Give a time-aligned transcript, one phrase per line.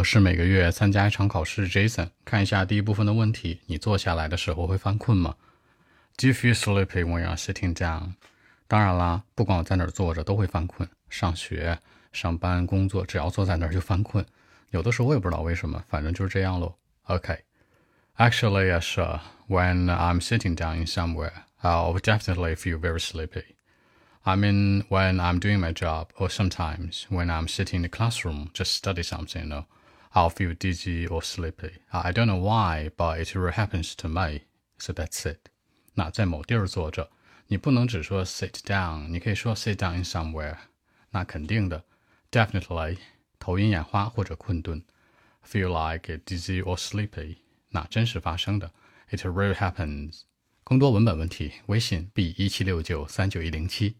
[0.00, 2.08] 我是每个月参加一场考试，Jason。
[2.24, 5.34] 看一下第一部分的问题：你坐下来的时候会犯困吗？
[6.16, 8.14] Do you feel sleepy when you're sitting down？
[8.66, 10.88] 当然啦，不管我在哪儿坐着都会犯困。
[11.10, 11.78] 上学、
[12.14, 14.24] 上班、工作，只要坐在那儿就犯困。
[14.70, 16.76] 有的时候我也不知道为什么，反正就是这样喽。
[17.02, 19.20] OK，Actually, yes, sure.
[19.48, 23.44] When I'm sitting down in somewhere, I'll definitely feel very sleepy.
[24.22, 28.48] I mean, when I'm doing my job, or sometimes when I'm sitting in the classroom
[28.54, 29.64] just study something, you know.
[30.13, 31.73] I'll feel dizzy or sleepy.
[31.91, 34.41] I don't know why, but it really happens to me.
[34.77, 35.49] So that's it.
[35.93, 37.09] 那在某地儿坐着，
[37.47, 40.57] 你不能只说 sit down，你可以说 sit down in somewhere。
[41.11, 41.83] 那肯定的，
[42.31, 42.97] definitely
[43.39, 44.83] 头晕眼花或者困顿，
[45.45, 47.37] feel like dizzy or sleepy。
[47.69, 48.71] 那真实发生的，
[49.09, 50.21] it really happens。
[50.63, 53.97] 更多文本问题，微信 b 一七六九三九一零七。